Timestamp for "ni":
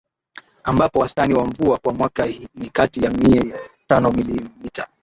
2.55-2.69